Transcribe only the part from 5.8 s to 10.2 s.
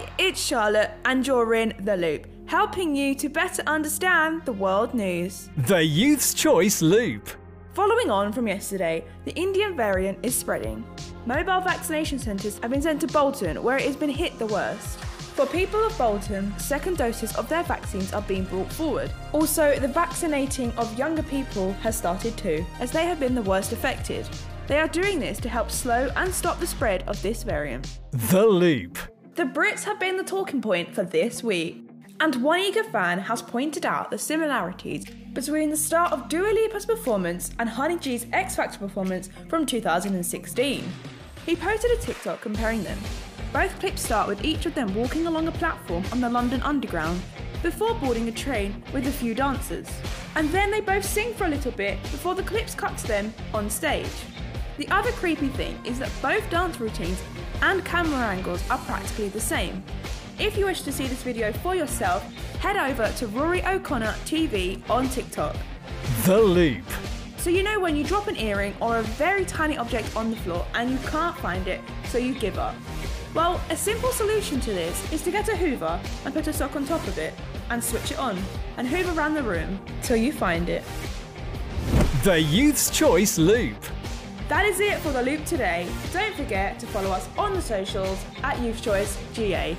Youth's Choice Loop. Following on from yesterday, the Indian variant